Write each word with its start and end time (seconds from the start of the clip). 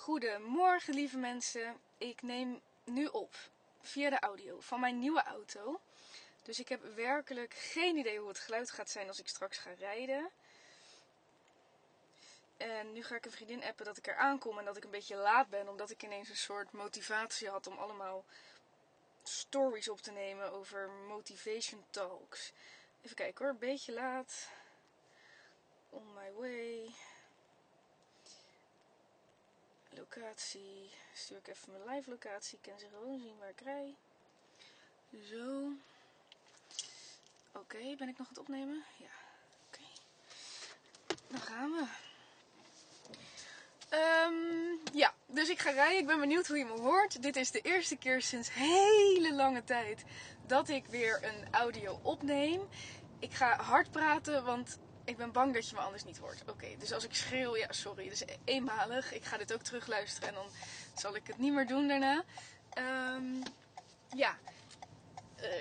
Goedemorgen, 0.00 0.94
lieve 0.94 1.18
mensen. 1.18 1.80
Ik 1.98 2.22
neem 2.22 2.60
nu 2.84 3.06
op 3.06 3.34
via 3.80 4.10
de 4.10 4.18
audio 4.18 4.60
van 4.60 4.80
mijn 4.80 4.98
nieuwe 4.98 5.22
auto. 5.22 5.80
Dus 6.42 6.60
ik 6.60 6.68
heb 6.68 6.94
werkelijk 6.94 7.54
geen 7.54 7.96
idee 7.96 8.18
hoe 8.18 8.28
het 8.28 8.38
geluid 8.38 8.70
gaat 8.70 8.90
zijn 8.90 9.08
als 9.08 9.18
ik 9.18 9.28
straks 9.28 9.58
ga 9.58 9.70
rijden. 9.78 10.30
En 12.56 12.92
nu 12.92 13.02
ga 13.02 13.14
ik 13.14 13.24
een 13.24 13.30
vriendin 13.30 13.64
appen 13.64 13.84
dat 13.84 13.96
ik 13.96 14.06
er 14.06 14.16
aankom 14.16 14.58
en 14.58 14.64
dat 14.64 14.76
ik 14.76 14.84
een 14.84 14.90
beetje 14.90 15.16
laat 15.16 15.48
ben, 15.48 15.68
omdat 15.68 15.90
ik 15.90 16.02
ineens 16.02 16.28
een 16.28 16.36
soort 16.36 16.72
motivatie 16.72 17.48
had 17.48 17.66
om 17.66 17.78
allemaal 17.78 18.24
stories 19.22 19.88
op 19.88 20.00
te 20.00 20.12
nemen 20.12 20.52
over 20.52 20.90
motivation 20.90 21.84
talks. 21.90 22.52
Even 23.02 23.16
kijken 23.16 23.44
hoor, 23.44 23.54
een 23.54 23.60
beetje 23.60 23.92
laat. 23.92 24.48
On 25.90 26.14
my 26.14 26.32
way. 26.32 26.94
Locatie. 30.00 30.90
Stuur 31.14 31.36
ik 31.36 31.48
even 31.48 31.72
mijn 31.72 31.96
live 31.96 32.10
locatie. 32.10 32.58
Kan 32.62 32.78
ze 32.78 32.86
gewoon 32.88 33.18
zien 33.18 33.38
waar 33.38 33.48
ik 33.48 33.60
rij. 33.60 33.94
Zo. 35.30 35.72
Oké, 37.52 37.96
ben 37.98 38.08
ik 38.08 38.18
nog 38.18 38.26
aan 38.26 38.26
het 38.28 38.38
opnemen? 38.38 38.84
Ja. 38.98 39.10
Oké. 39.66 39.82
Dan 41.28 41.40
gaan 41.40 41.70
we. 41.70 41.86
Um, 43.96 44.80
ja, 44.92 45.14
dus 45.26 45.48
ik 45.48 45.58
ga 45.58 45.70
rijden. 45.70 45.98
Ik 45.98 46.06
ben 46.06 46.20
benieuwd 46.20 46.46
hoe 46.46 46.58
je 46.58 46.64
me 46.64 46.80
hoort. 46.80 47.22
Dit 47.22 47.36
is 47.36 47.50
de 47.50 47.60
eerste 47.60 47.96
keer 47.96 48.22
sinds 48.22 48.52
hele 48.52 49.34
lange 49.34 49.64
tijd 49.64 50.04
dat 50.46 50.68
ik 50.68 50.86
weer 50.86 51.24
een 51.24 51.54
audio 51.54 52.00
opneem. 52.02 52.68
Ik 53.18 53.32
ga 53.32 53.56
hard 53.56 53.90
praten, 53.90 54.44
want 54.44 54.78
ik 55.10 55.16
ben 55.16 55.32
bang 55.32 55.54
dat 55.54 55.68
je 55.68 55.74
me 55.74 55.80
anders 55.80 56.04
niet 56.04 56.18
hoort. 56.18 56.42
Oké, 56.46 56.66
dus 56.78 56.92
als 56.92 57.04
ik 57.04 57.14
schreeuw, 57.14 57.56
ja, 57.56 57.72
sorry. 57.72 58.08
Dus 58.08 58.22
eenmalig. 58.44 59.12
Ik 59.12 59.24
ga 59.24 59.36
dit 59.36 59.52
ook 59.52 59.62
terugluisteren 59.62 60.28
en 60.28 60.34
dan 60.34 60.46
zal 60.94 61.16
ik 61.16 61.26
het 61.26 61.38
niet 61.38 61.52
meer 61.52 61.66
doen 61.66 61.88
daarna. 61.88 62.24
Um, 63.14 63.42
ja, 64.16 64.36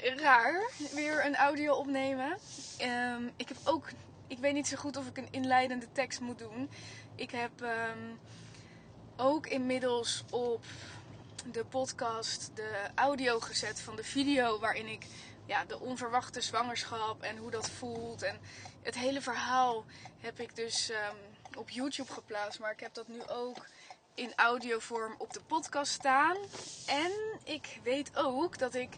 uh, 0.06 0.16
raar. 0.16 0.70
Weer 0.94 1.26
een 1.26 1.36
audio 1.36 1.74
opnemen. 1.74 2.38
Um, 2.82 3.32
ik 3.36 3.48
heb 3.48 3.58
ook, 3.64 3.90
ik 4.28 4.38
weet 4.38 4.54
niet 4.54 4.68
zo 4.68 4.78
goed 4.78 4.98
of 4.98 5.08
ik 5.08 5.18
een 5.18 5.32
inleidende 5.32 5.92
tekst 5.92 6.20
moet 6.20 6.40
doen. 6.40 6.70
Ik 7.16 7.32
heb 7.32 7.62
um, 7.62 8.20
ook 9.18 9.48
inmiddels 9.48 10.24
op 10.32 10.64
de 11.52 11.66
podcast 11.66 12.52
de 12.54 12.90
audio 12.96 13.40
gezet 13.40 13.82
van 13.82 13.96
de 13.96 14.04
video 14.04 14.60
waarin 14.60 14.88
ik 14.88 15.06
ja, 15.46 15.66
de 15.66 15.80
onverwachte 15.80 16.42
zwangerschap 16.42 17.22
en 17.22 17.38
hoe 17.38 17.52
dat 17.52 17.70
voelt. 17.70 18.24
En 18.24 18.40
het 18.82 18.96
hele 18.96 19.22
verhaal 19.22 19.86
heb 20.20 20.40
ik 20.40 20.56
dus 20.56 20.90
um, 20.90 21.58
op 21.58 21.70
YouTube 21.70 22.12
geplaatst. 22.12 22.60
Maar 22.60 22.72
ik 22.72 22.80
heb 22.80 22.94
dat 22.94 23.08
nu 23.08 23.28
ook 23.28 23.66
in 24.14 24.34
audiovorm 24.36 25.16
op 25.18 25.34
de 25.34 25.42
podcast 25.48 25.92
staan. 25.92 26.38
En 26.88 27.12
ik 27.44 27.80
weet 27.84 28.18
ook 28.18 28.58
dat 28.58 28.74
ik 28.74 28.90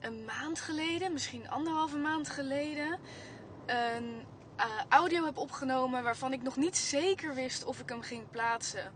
een 0.00 0.24
maand 0.24 0.60
geleden, 0.60 1.12
misschien 1.12 1.50
anderhalve 1.50 1.96
maand 1.96 2.28
geleden, 2.28 2.98
een 3.66 4.26
uh, 4.56 4.64
audio 4.88 5.24
heb 5.24 5.36
opgenomen 5.36 6.02
waarvan 6.02 6.32
ik 6.32 6.42
nog 6.42 6.56
niet 6.56 6.76
zeker 6.76 7.34
wist 7.34 7.64
of 7.64 7.80
ik 7.80 7.88
hem 7.88 8.02
ging 8.02 8.30
plaatsen 8.30 8.92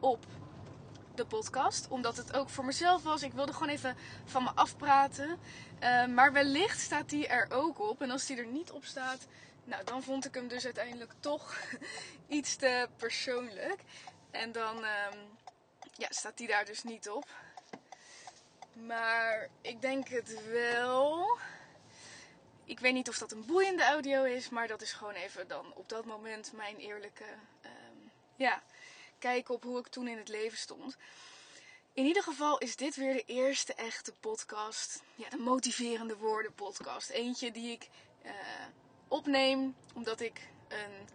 op 0.00 0.26
de 1.14 1.24
podcast. 1.26 1.88
Omdat 1.88 2.16
het 2.16 2.36
ook 2.36 2.48
voor 2.48 2.64
mezelf 2.64 3.02
was. 3.02 3.22
Ik 3.22 3.32
wilde 3.32 3.52
gewoon 3.52 3.68
even 3.68 3.96
van 4.24 4.42
me 4.42 4.50
afpraten. 4.54 5.38
Uh, 5.82 6.06
maar 6.06 6.32
wellicht 6.32 6.80
staat 6.80 7.08
die 7.08 7.26
er 7.26 7.46
ook 7.50 7.80
op. 7.80 8.02
En 8.02 8.10
als 8.10 8.26
die 8.26 8.36
er 8.36 8.46
niet 8.46 8.70
op 8.70 8.84
staat, 8.84 9.26
nou, 9.64 9.84
dan 9.84 10.02
vond 10.02 10.24
ik 10.24 10.34
hem 10.34 10.48
dus 10.48 10.64
uiteindelijk 10.64 11.12
toch 11.20 11.56
iets 12.28 12.56
te 12.56 12.88
persoonlijk. 12.96 13.80
En 14.30 14.52
dan 14.52 14.76
um, 14.76 15.38
ja, 15.96 16.06
staat 16.08 16.36
die 16.36 16.48
daar 16.48 16.64
dus 16.64 16.82
niet 16.82 17.08
op. 17.08 17.26
Maar 18.72 19.48
ik 19.60 19.80
denk 19.80 20.08
het 20.08 20.50
wel. 20.50 21.38
Ik 22.64 22.80
weet 22.80 22.92
niet 22.92 23.08
of 23.08 23.18
dat 23.18 23.32
een 23.32 23.46
boeiende 23.46 23.84
audio 23.84 24.22
is, 24.22 24.48
maar 24.48 24.68
dat 24.68 24.82
is 24.82 24.92
gewoon 24.92 25.14
even 25.14 25.48
dan 25.48 25.74
op 25.74 25.88
dat 25.88 26.04
moment 26.04 26.52
mijn 26.52 26.76
eerlijke 26.76 27.24
um, 27.62 28.10
ja, 28.36 28.62
kijk 29.24 29.48
op 29.48 29.62
hoe 29.62 29.78
ik 29.78 29.86
toen 29.86 30.08
in 30.08 30.18
het 30.18 30.28
leven 30.28 30.58
stond. 30.58 30.96
In 31.92 32.04
ieder 32.04 32.22
geval 32.22 32.58
is 32.58 32.76
dit 32.76 32.96
weer 32.96 33.12
de 33.12 33.24
eerste 33.26 33.74
echte 33.74 34.12
podcast. 34.20 35.02
Ja, 35.14 35.28
de 35.28 35.36
motiverende 35.36 36.16
woorden 36.16 36.54
podcast. 36.54 37.10
Eentje 37.10 37.50
die 37.50 37.72
ik 37.72 37.88
uh, 38.24 38.30
opneem 39.08 39.76
omdat 39.94 40.20
ik 40.20 40.48
een 40.68 41.08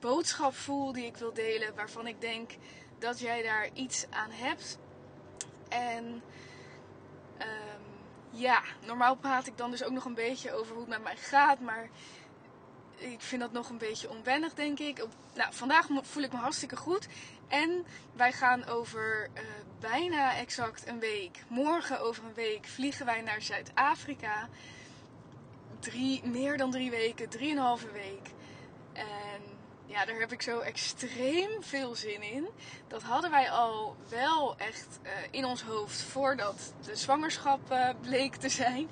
boodschap 0.00 0.54
voel 0.54 0.92
die 0.92 1.06
ik 1.06 1.16
wil 1.16 1.32
delen. 1.32 1.74
Waarvan 1.74 2.06
ik 2.06 2.20
denk 2.20 2.50
dat 2.98 3.18
jij 3.18 3.42
daar 3.42 3.70
iets 3.72 4.06
aan 4.10 4.30
hebt. 4.30 4.78
En 5.68 6.04
um, 7.38 7.84
ja, 8.30 8.62
normaal 8.84 9.16
praat 9.16 9.46
ik 9.46 9.56
dan 9.56 9.70
dus 9.70 9.84
ook 9.84 9.92
nog 9.92 10.04
een 10.04 10.14
beetje 10.14 10.52
over 10.52 10.72
hoe 10.72 10.80
het 10.80 10.90
met 10.90 11.02
mij 11.02 11.16
gaat. 11.16 11.60
Maar 11.60 11.90
ik 12.96 13.20
vind 13.20 13.40
dat 13.40 13.52
nog 13.52 13.68
een 13.68 13.78
beetje 13.78 14.10
onwennig, 14.10 14.54
denk 14.54 14.78
ik. 14.78 15.04
Nou, 15.34 15.54
vandaag 15.54 15.86
voel 16.02 16.22
ik 16.22 16.32
me 16.32 16.38
hartstikke 16.38 16.76
goed. 16.76 17.06
En 17.48 17.84
wij 18.12 18.32
gaan 18.32 18.66
over 18.66 19.28
uh, 19.34 19.42
bijna 19.80 20.36
exact 20.36 20.86
een 20.86 20.98
week, 20.98 21.44
morgen 21.48 22.00
over 22.00 22.24
een 22.24 22.34
week, 22.34 22.64
vliegen 22.64 23.06
wij 23.06 23.20
naar 23.20 23.42
Zuid-Afrika. 23.42 24.48
Drie, 25.78 26.24
meer 26.24 26.56
dan 26.56 26.70
drie 26.70 26.90
weken, 26.90 27.28
drieënhalve 27.28 27.90
week. 27.90 28.30
En 28.92 29.42
ja, 29.86 30.04
daar 30.04 30.18
heb 30.18 30.32
ik 30.32 30.42
zo 30.42 30.58
extreem 30.58 31.62
veel 31.62 31.94
zin 31.94 32.22
in. 32.22 32.48
Dat 32.88 33.02
hadden 33.02 33.30
wij 33.30 33.50
al 33.50 33.96
wel 34.08 34.56
echt 34.56 34.98
uh, 35.02 35.10
in 35.30 35.44
ons 35.44 35.62
hoofd 35.62 36.02
voordat 36.02 36.74
de 36.84 36.96
zwangerschap 36.96 37.72
uh, 37.72 37.90
bleek 38.00 38.36
te 38.36 38.48
zijn. 38.48 38.88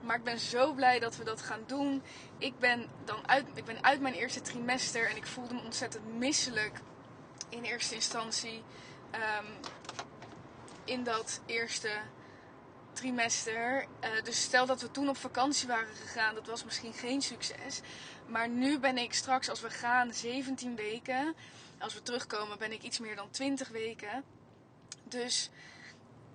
Maar 0.00 0.16
ik 0.16 0.24
ben 0.24 0.38
zo 0.38 0.72
blij 0.72 0.98
dat 0.98 1.16
we 1.16 1.24
dat 1.24 1.42
gaan 1.42 1.62
doen. 1.66 2.02
Ik 2.38 2.58
ben 2.58 2.86
dan 3.04 3.28
uit, 3.28 3.46
ik 3.54 3.64
ben 3.64 3.84
uit 3.84 4.00
mijn 4.00 4.14
eerste 4.14 4.40
trimester 4.40 5.08
en 5.10 5.16
ik 5.16 5.26
voelde 5.26 5.54
me 5.54 5.60
ontzettend 5.60 6.18
misselijk 6.18 6.80
in 7.50 7.62
eerste 7.62 7.94
instantie. 7.94 8.62
Um, 9.14 9.46
in 10.84 11.04
dat 11.04 11.40
eerste 11.46 11.90
trimester. 12.92 13.86
Uh, 14.04 14.22
dus 14.22 14.42
stel 14.42 14.66
dat 14.66 14.80
we 14.80 14.90
toen 14.90 15.08
op 15.08 15.16
vakantie 15.16 15.68
waren 15.68 15.94
gegaan, 15.94 16.34
dat 16.34 16.46
was 16.46 16.64
misschien 16.64 16.92
geen 16.92 17.22
succes. 17.22 17.80
Maar 18.26 18.48
nu 18.48 18.78
ben 18.78 18.98
ik 18.98 19.14
straks, 19.14 19.48
als 19.48 19.60
we 19.60 19.70
gaan, 19.70 20.12
17 20.14 20.76
weken. 20.76 21.34
Als 21.78 21.94
we 21.94 22.02
terugkomen, 22.02 22.58
ben 22.58 22.72
ik 22.72 22.82
iets 22.82 22.98
meer 22.98 23.16
dan 23.16 23.30
20 23.30 23.68
weken. 23.68 24.24
Dus 25.04 25.50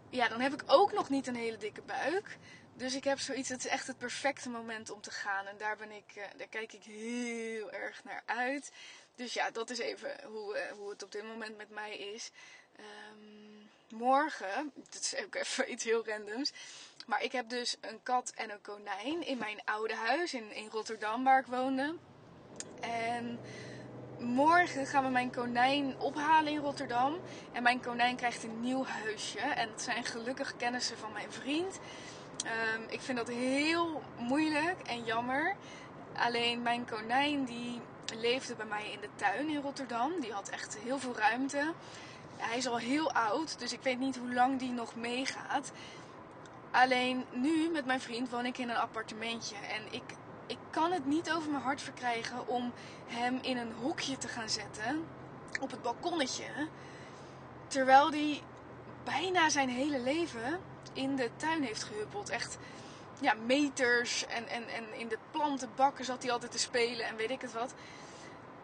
ja, 0.10 0.28
dan 0.28 0.40
heb 0.40 0.54
ik 0.54 0.64
ook 0.66 0.94
nog 0.94 1.10
niet 1.10 1.28
een 1.28 1.36
hele 1.36 1.58
dikke 1.58 1.82
buik. 1.82 2.38
Dus 2.74 2.96
ik 2.96 3.04
heb 3.04 3.20
zoiets, 3.20 3.50
het 3.50 3.66
is 3.66 3.72
echt 3.72 3.88
het 3.88 3.98
perfecte 3.98 4.50
moment 4.50 4.90
om 4.90 5.02
te 5.02 5.12
gaan. 5.12 5.46
En 5.46 5.58
daar, 5.58 5.78
ben 5.78 5.92
ik, 5.92 6.16
uh, 6.16 6.24
daar 6.38 6.48
kijk 6.48 6.74
ik 6.74 6.84
heel 6.84 7.72
erg 7.72 8.04
naar 8.04 8.24
uit. 8.26 8.72
Dus 9.16 9.34
ja, 9.34 9.52
dat 9.52 9.70
is 9.70 9.80
even 9.80 10.10
hoe, 10.26 10.56
uh, 10.56 10.78
hoe 10.78 10.90
het 10.90 11.04
op 11.04 11.12
dit 11.12 11.24
moment 11.24 11.58
met 11.58 11.70
mij 11.70 11.98
is. 11.98 12.32
Um, 12.80 13.70
morgen, 13.90 14.72
dat 14.90 15.02
is 15.02 15.16
ook 15.26 15.36
even 15.36 15.72
iets 15.72 15.84
heel 15.84 16.06
randoms. 16.06 16.52
Maar 17.06 17.24
ik 17.24 17.32
heb 17.32 17.50
dus 17.50 17.78
een 17.82 18.04
kat 18.04 18.32
en 18.36 18.52
een 18.52 18.62
konijn 18.62 19.26
in 19.26 19.38
mijn 19.38 19.62
oude 19.66 19.96
huis 19.96 20.34
in, 20.34 20.52
in 20.52 20.70
Rotterdam 20.70 21.24
waar 21.24 21.40
ik 21.40 21.46
woonde. 21.46 21.96
En 22.82 23.40
morgen 24.20 24.86
gaan 24.86 25.04
we 25.04 25.10
mijn 25.10 25.32
konijn 25.32 26.00
ophalen 26.00 26.52
in 26.52 26.60
Rotterdam. 26.60 27.20
En 27.52 27.64
mijn 27.64 27.82
konijn 27.82 28.16
krijgt 28.16 28.44
een 28.44 28.62
nieuw 28.62 28.86
huisje. 28.86 29.40
En 29.40 29.70
het 29.70 29.82
zijn 29.82 30.06
gelukkig 30.06 30.56
kennissen 30.56 30.98
van 30.98 31.12
mijn 31.12 31.32
vriend. 31.32 31.80
Um, 32.76 32.86
ik 32.90 33.02
vind 33.02 33.18
dat 33.18 33.28
heel 33.28 34.02
moeilijk 34.18 34.82
en 34.88 35.04
jammer. 35.04 35.56
Alleen 36.16 36.62
mijn 36.62 36.86
konijn 36.86 37.46
die 37.46 37.82
leefde 38.14 38.56
bij 38.56 38.66
mij 38.66 38.92
in 38.92 39.00
de 39.00 39.10
tuin 39.16 39.50
in 39.50 39.62
Rotterdam. 39.62 40.20
Die 40.20 40.32
had 40.32 40.50
echt 40.50 40.78
heel 40.78 41.00
veel 41.00 41.16
ruimte. 41.16 41.74
Hij 42.38 42.58
is 42.58 42.68
al 42.68 42.78
heel 42.78 43.12
oud, 43.12 43.60
dus 43.60 43.74
ik 43.74 43.82
weet 43.82 44.00
niet 44.00 44.18
hoe 44.18 44.34
lang 44.34 44.60
die 44.60 44.72
nog 44.72 44.96
meegaat. 44.96 45.72
Alleen 46.72 47.26
nu 47.32 47.70
met 47.70 47.86
mijn 47.86 48.02
vriend 48.02 48.30
woon 48.30 48.46
ik 48.46 48.58
in 48.58 48.70
een 48.70 48.76
appartementje. 48.76 49.56
En 49.56 49.94
ik, 49.94 50.04
ik 50.48 50.58
kan 50.70 50.92
het 50.92 51.06
niet 51.06 51.32
over 51.32 51.52
mijn 51.52 51.64
hart 51.64 51.82
verkrijgen 51.82 52.48
om 52.48 52.74
hem 53.08 53.40
in 53.42 53.58
een 53.58 53.74
hokje 53.82 54.18
te 54.18 54.28
gaan 54.28 54.50
zetten. 54.50 55.06
Op 55.62 55.72
het 55.72 55.82
balkonnetje. 55.82 56.68
Terwijl 57.68 58.10
die 58.10 58.42
bijna 59.04 59.50
zijn 59.50 59.70
hele 59.70 60.00
leven 60.00 60.60
in 60.94 61.16
de 61.16 61.30
tuin 61.36 61.64
heeft 61.64 61.84
gehuppeld. 61.84 62.30
Echt 62.30 62.58
ja, 63.20 63.34
meters. 63.46 64.26
En, 64.26 64.48
en, 64.48 64.68
en 64.68 64.84
in 65.00 65.08
de 65.08 65.18
plantenbakken 65.32 66.06
zat 66.06 66.24
hij 66.24 66.32
altijd 66.32 66.52
te 66.52 66.60
spelen 66.60 67.06
en 67.06 67.16
weet 67.16 67.32
ik 67.32 67.42
het 67.42 67.54
wat. 67.54 67.74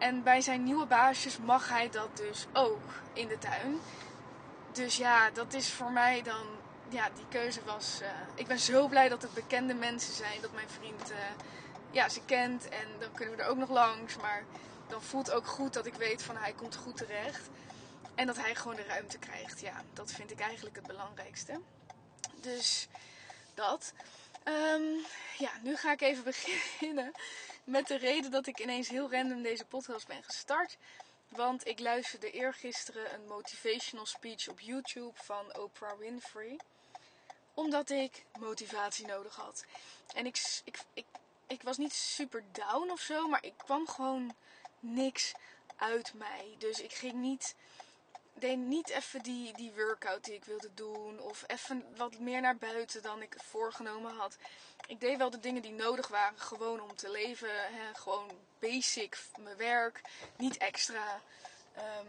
En 0.02 0.22
bij 0.22 0.40
zijn 0.40 0.62
nieuwe 0.62 0.86
baasjes 0.86 1.38
mag 1.38 1.68
hij 1.68 1.90
dat 1.90 2.16
dus 2.16 2.46
ook 2.52 2.80
in 3.12 3.28
de 3.28 3.38
tuin. 3.38 3.80
Dus 4.72 4.96
ja, 4.96 5.30
dat 5.30 5.54
is 5.54 5.72
voor 5.72 5.90
mij 5.90 6.22
dan. 6.22 6.46
Ja, 6.88 7.10
die 7.14 7.24
keuze 7.28 7.64
was. 7.64 7.98
Uh, 8.02 8.08
ik 8.34 8.46
ben 8.46 8.58
zo 8.58 8.88
blij 8.88 9.08
dat 9.08 9.22
het 9.22 9.34
bekende 9.34 9.74
mensen 9.74 10.14
zijn. 10.14 10.40
Dat 10.40 10.52
mijn 10.52 10.68
vriend 10.68 11.10
uh, 11.10 11.16
ja, 11.90 12.08
ze 12.08 12.20
kent. 12.24 12.68
En 12.68 12.86
dan 12.98 13.12
kunnen 13.12 13.36
we 13.36 13.42
er 13.42 13.48
ook 13.48 13.56
nog 13.56 13.70
langs. 13.70 14.16
Maar 14.16 14.44
dan 14.88 15.02
voelt 15.02 15.30
ook 15.30 15.46
goed 15.46 15.72
dat 15.72 15.86
ik 15.86 15.94
weet 15.94 16.22
van 16.22 16.36
hij 16.36 16.52
komt 16.52 16.76
goed 16.76 16.96
terecht. 16.96 17.48
En 18.14 18.26
dat 18.26 18.36
hij 18.36 18.54
gewoon 18.54 18.76
de 18.76 18.84
ruimte 18.84 19.18
krijgt. 19.18 19.60
Ja, 19.60 19.82
dat 19.92 20.12
vind 20.12 20.30
ik 20.30 20.40
eigenlijk 20.40 20.76
het 20.76 20.86
belangrijkste. 20.86 21.60
Dus 22.40 22.88
dat. 23.54 23.92
Ehm, 24.42 24.82
ja, 25.38 25.50
nu 25.62 25.76
ga 25.76 25.92
ik 25.92 26.00
even 26.00 26.24
beginnen 26.32 27.12
met 27.64 27.86
de 27.86 27.96
reden 27.96 28.30
dat 28.30 28.46
ik 28.46 28.60
ineens 28.60 28.88
heel 28.88 29.10
random 29.10 29.42
deze 29.42 29.64
podcast 29.64 30.06
ben 30.06 30.22
gestart. 30.22 30.76
Want 31.28 31.66
ik 31.66 31.78
luisterde 31.78 32.30
eergisteren 32.30 33.14
een 33.14 33.26
motivational 33.26 34.06
speech 34.06 34.48
op 34.48 34.60
YouTube 34.60 35.12
van 35.14 35.56
Oprah 35.58 35.98
Winfrey. 35.98 36.58
Omdat 37.54 37.90
ik 37.90 38.24
motivatie 38.38 39.06
nodig 39.06 39.34
had. 39.34 39.64
En 40.14 40.26
ik, 40.26 40.60
ik, 40.64 40.78
ik, 40.94 41.04
ik 41.46 41.62
was 41.62 41.76
niet 41.76 41.92
super 41.92 42.44
down 42.52 42.90
of 42.90 43.00
zo, 43.00 43.28
maar 43.28 43.44
ik 43.44 43.54
kwam 43.56 43.88
gewoon 43.88 44.34
niks 44.80 45.32
uit 45.76 46.14
mij. 46.14 46.54
Dus 46.58 46.80
ik 46.80 46.92
ging 46.92 47.14
niet 47.14 47.54
deed 48.34 48.58
niet 48.58 48.88
even 48.88 49.22
die, 49.22 49.52
die 49.56 49.72
workout 49.76 50.24
die 50.24 50.34
ik 50.34 50.44
wilde 50.44 50.70
doen. 50.74 51.20
Of 51.20 51.44
even 51.46 51.84
wat 51.96 52.18
meer 52.18 52.40
naar 52.40 52.56
buiten 52.56 53.02
dan 53.02 53.22
ik 53.22 53.34
voorgenomen 53.38 54.14
had. 54.16 54.36
Ik 54.86 55.00
deed 55.00 55.18
wel 55.18 55.30
de 55.30 55.40
dingen 55.40 55.62
die 55.62 55.72
nodig 55.72 56.08
waren. 56.08 56.38
Gewoon 56.38 56.80
om 56.80 56.96
te 56.96 57.10
leven. 57.10 57.48
Hè, 57.50 57.94
gewoon 57.94 58.30
basic 58.58 59.18
mijn 59.38 59.56
werk. 59.56 60.00
Niet 60.36 60.56
extra. 60.56 61.20
Ehm, 61.74 62.06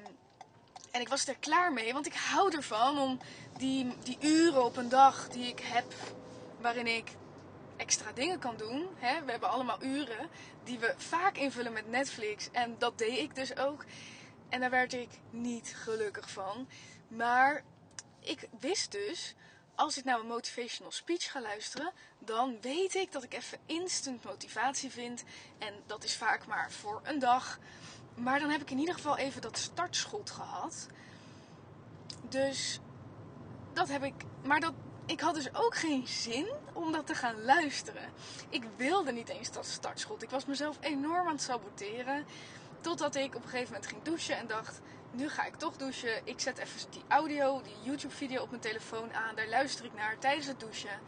en 0.91 1.01
ik 1.01 1.07
was 1.07 1.27
er 1.27 1.37
klaar 1.37 1.73
mee. 1.73 1.93
Want 1.93 2.05
ik 2.05 2.15
hou 2.15 2.55
ervan 2.55 2.99
om 2.99 3.19
die, 3.57 3.97
die 4.03 4.17
uren 4.21 4.63
op 4.63 4.77
een 4.77 4.89
dag 4.89 5.29
die 5.29 5.47
ik 5.47 5.59
heb. 5.59 5.93
Waarin 6.59 6.87
ik 6.87 7.11
extra 7.77 8.11
dingen 8.11 8.39
kan 8.39 8.57
doen. 8.57 8.87
Hè? 8.95 9.23
We 9.23 9.31
hebben 9.31 9.49
allemaal 9.49 9.83
uren 9.83 10.29
die 10.63 10.79
we 10.79 10.93
vaak 10.97 11.37
invullen 11.37 11.73
met 11.73 11.89
Netflix. 11.89 12.49
En 12.51 12.75
dat 12.77 12.97
deed 12.97 13.17
ik 13.17 13.35
dus 13.35 13.57
ook. 13.57 13.85
En 14.53 14.59
daar 14.59 14.69
werd 14.69 14.93
ik 14.93 15.09
niet 15.29 15.73
gelukkig 15.75 16.29
van. 16.29 16.67
Maar 17.07 17.63
ik 18.19 18.47
wist 18.59 18.91
dus, 18.91 19.35
als 19.75 19.97
ik 19.97 20.03
nou 20.03 20.21
een 20.21 20.27
motivational 20.27 20.91
speech 20.91 21.31
ga 21.31 21.41
luisteren, 21.41 21.91
dan 22.19 22.57
weet 22.61 22.95
ik 22.95 23.11
dat 23.11 23.23
ik 23.23 23.33
even 23.33 23.57
instant 23.65 24.23
motivatie 24.23 24.91
vind. 24.91 25.23
En 25.57 25.73
dat 25.85 26.03
is 26.03 26.17
vaak 26.17 26.45
maar 26.47 26.71
voor 26.71 27.01
een 27.03 27.19
dag. 27.19 27.59
Maar 28.15 28.39
dan 28.39 28.49
heb 28.49 28.61
ik 28.61 28.71
in 28.71 28.77
ieder 28.77 28.93
geval 28.93 29.17
even 29.17 29.41
dat 29.41 29.57
startschot 29.57 30.29
gehad. 30.29 30.87
Dus 32.29 32.79
dat 33.73 33.89
heb 33.89 34.03
ik. 34.03 34.13
Maar 34.43 34.59
dat, 34.59 34.73
ik 35.05 35.19
had 35.19 35.35
dus 35.35 35.55
ook 35.55 35.75
geen 35.75 36.07
zin 36.07 36.51
om 36.73 36.91
dat 36.91 37.07
te 37.07 37.15
gaan 37.15 37.43
luisteren. 37.43 38.13
Ik 38.49 38.63
wilde 38.75 39.11
niet 39.11 39.29
eens 39.29 39.51
dat 39.51 39.65
startschot. 39.65 40.23
Ik 40.23 40.29
was 40.29 40.45
mezelf 40.45 40.77
enorm 40.81 41.27
aan 41.27 41.33
het 41.33 41.41
saboteren. 41.41 42.25
Totdat 42.83 43.15
ik 43.15 43.35
op 43.35 43.43
een 43.43 43.49
gegeven 43.49 43.73
moment 43.73 43.91
ging 43.91 44.03
douchen 44.03 44.37
en 44.37 44.47
dacht: 44.47 44.81
nu 45.11 45.29
ga 45.29 45.45
ik 45.45 45.55
toch 45.55 45.75
douchen. 45.75 46.21
Ik 46.23 46.39
zet 46.39 46.57
even 46.57 46.91
die 46.91 47.03
audio, 47.07 47.61
die 47.61 47.75
YouTube-video 47.81 48.41
op 48.41 48.49
mijn 48.49 48.61
telefoon 48.61 49.13
aan. 49.13 49.35
Daar 49.35 49.47
luister 49.47 49.85
ik 49.85 49.93
naar 49.93 50.17
tijdens 50.19 50.47
het 50.47 50.59
douchen. 50.59 50.99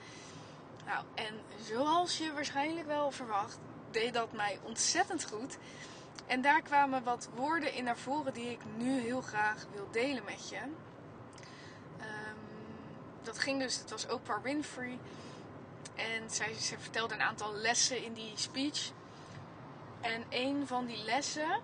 Nou, 0.85 1.05
en 1.15 1.33
zoals 1.63 2.17
je 2.17 2.33
waarschijnlijk 2.33 2.87
wel 2.87 3.11
verwacht, 3.11 3.57
deed 3.91 4.13
dat 4.13 4.31
mij 4.31 4.59
ontzettend 4.63 5.25
goed. 5.25 5.57
En 6.25 6.41
daar 6.41 6.61
kwamen 6.61 7.03
wat 7.03 7.29
woorden 7.35 7.73
in 7.73 7.83
naar 7.83 7.97
voren 7.97 8.33
die 8.33 8.49
ik 8.49 8.59
nu 8.77 8.99
heel 8.99 9.21
graag 9.21 9.65
wil 9.73 9.87
delen 9.91 10.23
met 10.23 10.49
je. 10.49 10.59
Ehm, 11.99 12.37
dat 13.23 13.39
ging 13.39 13.61
dus, 13.61 13.77
het 13.77 13.89
was 13.89 14.07
Oprah 14.07 14.43
Winfrey. 14.43 14.99
En 15.95 16.29
zij, 16.29 16.53
zij 16.53 16.77
vertelde 16.79 17.13
een 17.13 17.21
aantal 17.21 17.53
lessen 17.53 18.03
in 18.03 18.13
die 18.13 18.31
speech. 18.35 18.91
En 20.05 20.23
een 20.29 20.67
van 20.67 20.85
die 20.85 21.03
lessen 21.03 21.61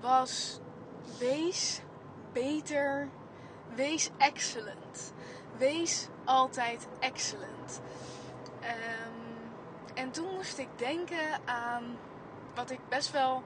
was: 0.00 0.58
wees 1.18 1.80
beter, 2.32 3.08
wees 3.74 4.10
excellent. 4.18 5.12
Wees 5.56 6.08
altijd 6.24 6.88
excellent. 6.98 7.80
Um, 8.62 9.22
en 9.94 10.10
toen 10.10 10.34
moest 10.34 10.58
ik 10.58 10.68
denken 10.76 11.40
aan 11.44 11.98
wat 12.54 12.70
ik 12.70 12.88
best 12.88 13.10
wel 13.10 13.42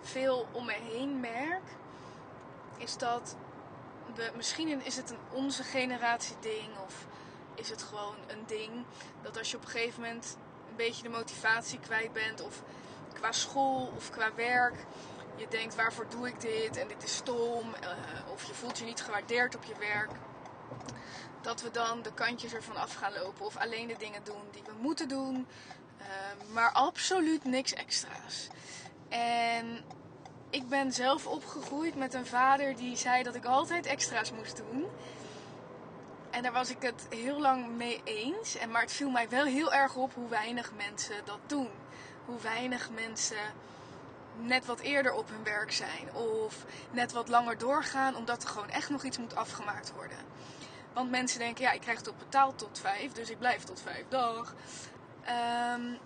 veel 0.00 0.46
om 0.52 0.64
me 0.64 0.72
heen 0.72 1.20
merk. 1.20 1.76
Is 2.76 2.96
dat 2.96 3.36
we, 4.14 4.32
misschien 4.36 4.84
is 4.84 4.96
het 4.96 5.10
een 5.10 5.18
onze 5.32 5.62
generatie 5.62 6.36
ding 6.40 6.78
of 6.84 7.06
is 7.54 7.70
het 7.70 7.82
gewoon 7.82 8.16
een 8.26 8.46
ding 8.46 8.84
dat 9.22 9.38
als 9.38 9.50
je 9.50 9.56
op 9.56 9.62
een 9.62 9.70
gegeven 9.70 10.02
moment 10.02 10.36
een 10.74 10.84
beetje 10.86 11.02
de 11.02 11.08
motivatie 11.08 11.78
kwijt 11.78 12.12
bent. 12.12 12.42
Of 12.42 12.62
qua 13.12 13.32
school 13.32 13.92
of 13.96 14.10
qua 14.10 14.34
werk. 14.34 14.74
Je 15.36 15.46
denkt 15.48 15.74
waarvoor 15.74 16.06
doe 16.08 16.28
ik 16.28 16.40
dit 16.40 16.76
en 16.76 16.88
dit 16.88 17.04
is 17.04 17.14
stom. 17.14 17.74
Uh, 17.82 18.32
of 18.32 18.44
je 18.44 18.54
voelt 18.54 18.78
je 18.78 18.84
niet 18.84 19.02
gewaardeerd 19.02 19.56
op 19.56 19.64
je 19.64 19.74
werk. 19.78 20.10
Dat 21.40 21.62
we 21.62 21.70
dan 21.70 22.02
de 22.02 22.12
kantjes 22.14 22.54
ervan 22.54 22.76
af 22.76 22.94
gaan 22.94 23.12
lopen. 23.12 23.46
Of 23.46 23.56
alleen 23.56 23.88
de 23.88 23.96
dingen 23.98 24.24
doen 24.24 24.42
die 24.50 24.62
we 24.66 24.72
moeten 24.80 25.08
doen. 25.08 25.46
Uh, 26.00 26.06
maar 26.52 26.72
absoluut 26.72 27.44
niks 27.44 27.72
extra's. 27.72 28.48
En 29.08 29.84
ik 30.50 30.68
ben 30.68 30.92
zelf 30.92 31.26
opgegroeid 31.26 31.94
met 31.94 32.14
een 32.14 32.26
vader 32.26 32.76
die 32.76 32.96
zei 32.96 33.22
dat 33.22 33.34
ik 33.34 33.44
altijd 33.44 33.86
extra's 33.86 34.32
moest 34.32 34.56
doen. 34.56 34.86
En 36.34 36.42
daar 36.42 36.52
was 36.52 36.70
ik 36.70 36.82
het 36.82 37.06
heel 37.08 37.40
lang 37.40 37.76
mee 37.76 38.00
eens. 38.04 38.56
En, 38.56 38.70
maar 38.70 38.80
het 38.80 38.92
viel 38.92 39.10
mij 39.10 39.28
wel 39.28 39.44
heel 39.44 39.72
erg 39.72 39.94
op 39.94 40.14
hoe 40.14 40.28
weinig 40.28 40.72
mensen 40.76 41.16
dat 41.24 41.38
doen. 41.46 41.70
Hoe 42.24 42.40
weinig 42.40 42.90
mensen 42.90 43.52
net 44.40 44.66
wat 44.66 44.80
eerder 44.80 45.12
op 45.12 45.28
hun 45.28 45.44
werk 45.44 45.72
zijn. 45.72 46.14
Of 46.14 46.64
net 46.90 47.12
wat 47.12 47.28
langer 47.28 47.58
doorgaan 47.58 48.16
omdat 48.16 48.42
er 48.42 48.48
gewoon 48.48 48.70
echt 48.70 48.90
nog 48.90 49.02
iets 49.02 49.18
moet 49.18 49.36
afgemaakt 49.36 49.92
worden. 49.92 50.16
Want 50.92 51.10
mensen 51.10 51.38
denken, 51.38 51.64
ja, 51.64 51.72
ik 51.72 51.80
krijg 51.80 52.08
op 52.08 52.18
betaald 52.18 52.58
tot 52.58 52.78
vijf, 52.78 53.12
dus 53.12 53.30
ik 53.30 53.38
blijf 53.38 53.64
tot 53.64 53.80
vijf. 53.80 54.04
Dag. 54.08 54.54
Um, 55.76 55.98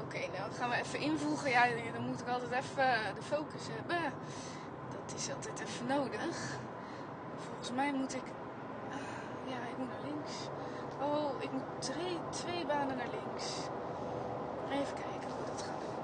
Oké, 0.00 0.18
nou 0.18 0.52
gaan 0.52 0.70
we 0.70 0.76
even 0.76 0.98
invoegen. 0.98 1.50
Ja, 1.50 1.66
dan 1.92 2.06
moet 2.06 2.20
ik 2.20 2.28
altijd 2.28 2.52
even 2.52 3.14
de 3.14 3.22
focus 3.22 3.62
hebben. 3.70 4.12
Dat 4.90 5.14
is 5.16 5.30
altijd 5.32 5.60
even 5.60 5.86
nodig. 5.86 6.36
Volgens 7.36 7.70
mij 7.70 7.92
moet 7.92 8.14
ik 8.14 8.22
ja, 9.46 9.56
ik 9.70 9.78
moet 9.78 9.88
naar 9.88 10.04
links. 10.04 10.32
Oh, 11.00 11.42
ik 11.42 11.52
moet 11.52 11.62
twee, 11.78 12.18
twee 12.30 12.66
banen 12.66 12.96
naar 12.96 13.08
links. 13.10 13.46
Even 14.70 14.94
kijken 14.94 15.30
hoe 15.36 15.46
dat 15.46 15.62
gaan 15.62 15.78
doen. 15.80 15.94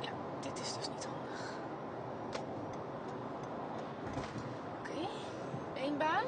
Ja, 0.00 0.10
dit 0.40 0.60
is 0.60 0.72
dus 0.72 0.88
niet 0.88 1.06
handig. 1.06 1.40
Oké, 4.80 4.90
okay. 4.90 5.08
één 5.82 5.98
baan. 5.98 6.24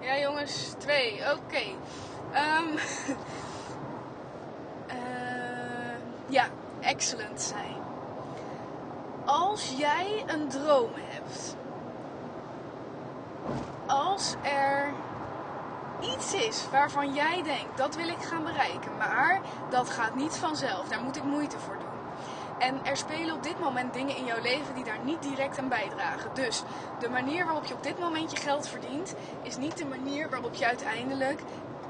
Ja 0.00 0.18
jongens, 0.18 0.74
twee. 0.78 1.20
Oké. 1.20 1.30
Okay. 1.30 1.76
Um, 2.34 2.74
uh, 4.86 5.94
ja, 6.26 6.46
excellent 6.80 7.40
zijn. 7.40 7.76
Als 9.24 9.74
jij 9.76 10.24
een 10.26 10.48
droom 10.48 10.90
hebt 10.94 11.56
als 13.90 14.34
er 14.42 14.92
iets 16.00 16.32
waarvan 16.70 17.14
jij 17.14 17.42
denkt 17.42 17.76
dat 17.76 17.96
wil 17.96 18.08
ik 18.08 18.22
gaan 18.22 18.44
bereiken, 18.44 18.96
maar 18.98 19.40
dat 19.70 19.90
gaat 19.90 20.14
niet 20.14 20.36
vanzelf, 20.36 20.88
daar 20.88 21.02
moet 21.02 21.16
ik 21.16 21.22
moeite 21.22 21.58
voor 21.58 21.78
doen. 21.78 21.88
En 22.58 22.84
er 22.84 22.96
spelen 22.96 23.34
op 23.34 23.42
dit 23.42 23.60
moment 23.60 23.94
dingen 23.94 24.16
in 24.16 24.24
jouw 24.24 24.40
leven 24.42 24.74
die 24.74 24.84
daar 24.84 25.04
niet 25.04 25.22
direct 25.22 25.58
aan 25.58 25.68
bijdragen. 25.68 26.30
Dus 26.34 26.62
de 26.98 27.08
manier 27.08 27.44
waarop 27.44 27.64
je 27.64 27.74
op 27.74 27.82
dit 27.82 27.98
moment 27.98 28.30
je 28.30 28.36
geld 28.36 28.68
verdient, 28.68 29.14
is 29.42 29.56
niet 29.56 29.76
de 29.76 29.84
manier 29.84 30.30
waarop 30.30 30.54
je 30.54 30.66
uiteindelijk 30.66 31.40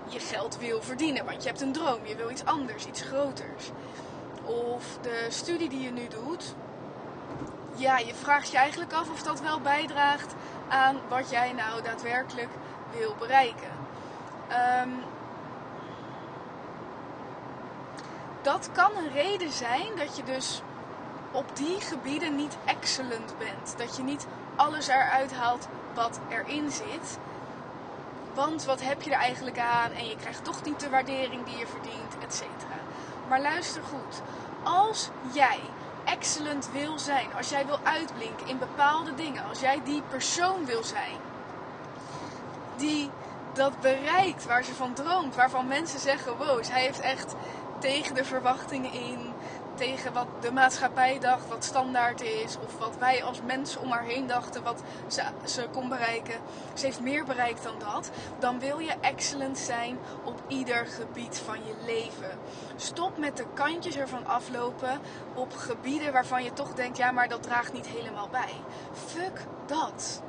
je 0.08 0.20
geld 0.20 0.58
wil 0.58 0.82
verdienen. 0.82 1.24
Want 1.24 1.42
je 1.42 1.48
hebt 1.48 1.60
een 1.60 1.72
droom, 1.72 2.06
je 2.06 2.16
wil 2.16 2.30
iets 2.30 2.44
anders, 2.44 2.86
iets 2.86 3.02
groters. 3.02 3.70
Of 4.44 4.98
de 5.00 5.26
studie 5.28 5.68
die 5.68 5.82
je 5.82 5.90
nu 5.90 6.08
doet, 6.08 6.54
ja, 7.74 7.98
je 7.98 8.14
vraagt 8.14 8.50
je 8.50 8.56
eigenlijk 8.56 8.92
af 8.92 9.10
of 9.10 9.22
dat 9.22 9.40
wel 9.40 9.60
bijdraagt 9.60 10.34
aan 10.68 10.96
wat 11.08 11.30
jij 11.30 11.52
nou 11.52 11.82
daadwerkelijk 11.82 12.50
wil 12.98 13.14
bereiken. 13.18 13.79
Um, 14.50 14.92
dat 18.42 18.68
kan 18.72 18.90
een 18.96 19.12
reden 19.12 19.50
zijn 19.50 19.96
dat 19.96 20.16
je 20.16 20.22
dus 20.22 20.62
op 21.32 21.56
die 21.56 21.80
gebieden 21.80 22.36
niet 22.36 22.56
excellent 22.64 23.34
bent. 23.38 23.74
Dat 23.76 23.96
je 23.96 24.02
niet 24.02 24.26
alles 24.56 24.88
eruit 24.88 25.32
haalt 25.34 25.68
wat 25.94 26.20
erin 26.28 26.70
zit. 26.70 27.18
Want 28.34 28.64
wat 28.64 28.82
heb 28.82 29.02
je 29.02 29.10
er 29.10 29.20
eigenlijk 29.20 29.58
aan? 29.58 29.92
En 29.92 30.06
je 30.06 30.16
krijgt 30.16 30.44
toch 30.44 30.62
niet 30.62 30.80
de 30.80 30.88
waardering 30.88 31.44
die 31.44 31.58
je 31.58 31.66
verdient, 31.66 32.14
et 32.22 32.34
cetera. 32.34 32.78
Maar 33.28 33.40
luister 33.40 33.82
goed. 33.82 34.22
Als 34.62 35.08
jij 35.32 35.60
excellent 36.04 36.70
wil 36.72 36.98
zijn, 36.98 37.34
als 37.36 37.48
jij 37.48 37.66
wil 37.66 37.78
uitblinken 37.82 38.46
in 38.46 38.58
bepaalde 38.58 39.14
dingen, 39.14 39.48
als 39.48 39.60
jij 39.60 39.80
die 39.84 40.02
persoon 40.10 40.64
wil 40.64 40.84
zijn 40.84 41.16
die 42.80 43.10
dat 43.52 43.80
bereikt 43.80 44.46
waar 44.46 44.64
ze 44.64 44.74
van 44.74 44.94
droomt, 44.94 45.34
waarvan 45.34 45.66
mensen 45.66 46.00
zeggen: 46.00 46.36
wow, 46.36 46.64
hij 46.64 46.82
heeft 46.82 47.00
echt 47.00 47.34
tegen 47.78 48.14
de 48.14 48.24
verwachtingen 48.24 48.92
in 48.92 49.32
tegen 49.80 50.12
wat 50.12 50.26
de 50.40 50.52
maatschappij 50.52 51.18
dacht, 51.18 51.48
wat 51.48 51.64
standaard 51.64 52.20
is, 52.20 52.56
of 52.64 52.78
wat 52.78 52.96
wij 52.98 53.24
als 53.24 53.40
mensen 53.46 53.80
om 53.80 53.90
haar 53.90 54.04
heen 54.04 54.26
dachten, 54.26 54.62
wat 54.62 54.82
ze, 55.06 55.22
ze 55.44 55.66
kon 55.72 55.88
bereiken. 55.88 56.34
Ze 56.74 56.84
heeft 56.84 57.00
meer 57.00 57.24
bereikt 57.24 57.62
dan 57.62 57.74
dat. 57.78 58.10
Dan 58.38 58.58
wil 58.58 58.78
je 58.78 58.94
excellent 59.00 59.58
zijn 59.58 59.98
op 60.24 60.42
ieder 60.48 60.86
gebied 60.86 61.38
van 61.44 61.56
je 61.64 61.74
leven. 61.86 62.38
Stop 62.76 63.18
met 63.18 63.36
de 63.36 63.46
kantjes 63.54 63.96
ervan 63.96 64.26
aflopen 64.26 65.00
op 65.34 65.52
gebieden 65.52 66.12
waarvan 66.12 66.44
je 66.44 66.52
toch 66.52 66.74
denkt, 66.74 66.96
ja, 66.96 67.10
maar 67.10 67.28
dat 67.28 67.42
draagt 67.42 67.72
niet 67.72 67.86
helemaal 67.86 68.28
bij. 68.28 68.54
Fuck 69.06 69.40
dat. 69.66 70.22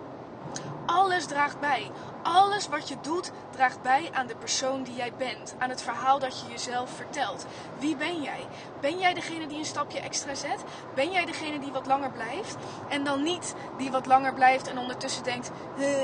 Alles 0.86 1.26
draagt 1.26 1.60
bij. 1.60 1.92
Alles 2.24 2.68
wat 2.68 2.90
je 2.90 2.96
doet 3.02 3.32
draagt 3.50 3.82
bij 3.82 4.10
aan 4.14 4.28
de 4.28 4.36
persoon 4.36 4.84
die 4.84 4.96
jij 4.96 5.14
bent. 5.18 5.56
Aan 5.58 5.70
het 5.70 5.82
verhaal 5.82 6.20
dat 6.20 6.40
je 6.40 6.52
jezelf 6.52 6.90
vertelt. 6.90 7.46
Wie 7.80 7.96
ben 7.96 8.22
jij? 8.22 8.48
Ben 8.80 9.00
jij 9.00 9.14
degene 9.14 9.48
die 9.48 9.58
een 9.58 9.66
stapje 9.66 10.00
extra 10.00 10.36
zet? 10.36 10.64
Ben 10.94 11.12
jij 11.12 11.26
degene 11.26 11.60
die 11.60 11.72
wat 11.72 11.86
langer 11.86 12.12
blijft? 12.12 12.56
En 12.88 13.04
dan 13.04 13.24
niet 13.24 13.56
die 13.78 13.92
wat 13.92 14.06
langer 14.06 14.34
blijft 14.34 14.68
en 14.68 14.78
ondertussen 14.78 15.24
denkt: 15.24 15.52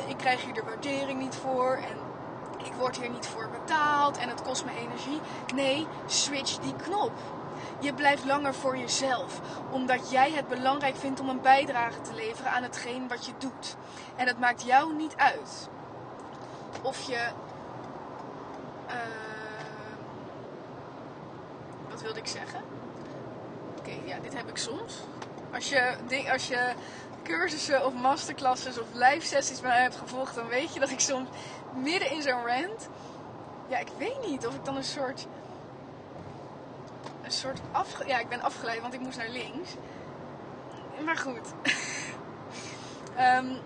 ik 0.07 0.17
krijg 0.17 0.43
hier 0.43 0.53
de 0.53 0.63
waardering 0.65 1.19
niet 1.19 1.35
voor. 1.35 1.73
En 1.73 1.97
ik 2.65 2.73
word 2.73 2.97
hier 2.97 3.09
niet 3.09 3.27
voor 3.27 3.49
betaald 3.49 4.17
en 4.17 4.29
het 4.29 4.41
kost 4.41 4.65
me 4.65 4.71
energie. 4.77 5.19
Nee, 5.55 5.87
switch 6.05 6.57
die 6.57 6.75
knop. 6.75 7.11
Je 7.79 7.93
blijft 7.93 8.25
langer 8.25 8.53
voor 8.53 8.77
jezelf, 8.77 9.41
omdat 9.71 10.11
jij 10.11 10.31
het 10.31 10.47
belangrijk 10.47 10.95
vindt 10.95 11.19
om 11.19 11.29
een 11.29 11.41
bijdrage 11.41 12.01
te 12.01 12.13
leveren 12.13 12.51
aan 12.51 12.63
hetgeen 12.63 13.07
wat 13.07 13.25
je 13.25 13.31
doet. 13.37 13.75
En 14.15 14.27
het 14.27 14.39
maakt 14.39 14.63
jou 14.63 14.95
niet 14.95 15.15
uit 15.15 15.69
of 16.81 17.01
je. 17.01 17.29
Uh, 18.87 18.93
wat 21.89 22.01
wilde 22.01 22.19
ik 22.19 22.27
zeggen? 22.27 22.61
Oké, 23.77 23.91
ja, 24.05 24.19
dit 24.19 24.33
heb 24.33 24.49
ik 24.49 24.57
soms. 24.57 24.93
Als 25.53 25.69
je, 25.69 25.95
als 26.31 26.47
je 26.47 26.73
cursussen 27.23 27.85
of 27.85 27.93
masterclasses 27.93 28.79
of 28.79 28.87
live 28.93 29.25
sessies 29.25 29.61
bij 29.61 29.69
mij 29.69 29.81
hebt 29.81 29.95
gevolgd, 29.95 30.35
dan 30.35 30.47
weet 30.47 30.73
je 30.73 30.79
dat 30.79 30.89
ik 30.89 30.99
soms 30.99 31.29
midden 31.75 32.11
in 32.11 32.21
zo'n 32.21 32.45
rant. 32.45 32.89
Ja, 33.67 33.77
ik 33.77 33.89
weet 33.97 34.27
niet 34.27 34.47
of 34.47 34.55
ik 34.55 34.65
dan 34.65 34.75
een 34.75 34.83
soort. 34.83 35.27
Een 37.27 37.33
soort 37.33 37.59
afge... 37.71 38.07
Ja, 38.07 38.19
ik 38.19 38.29
ben 38.29 38.41
afgeleid, 38.41 38.81
want 38.81 38.93
ik 38.93 38.99
moest 38.99 39.17
naar 39.17 39.29
links. 39.29 39.69
Maar 41.05 41.17
goed. 41.17 41.53
um, 43.19 43.57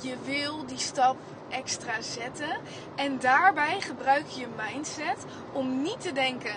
je 0.08 0.16
wil 0.24 0.66
die 0.66 0.78
stap 0.78 1.16
extra 1.48 2.00
zetten. 2.00 2.56
En 2.94 3.18
daarbij 3.18 3.80
gebruik 3.80 4.26
je 4.26 4.40
je 4.40 4.46
mindset 4.56 5.24
om 5.52 5.82
niet 5.82 6.00
te 6.00 6.12
denken. 6.12 6.54